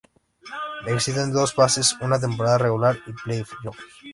[0.87, 3.77] Existen dos fases, una temporada regular y playoffs.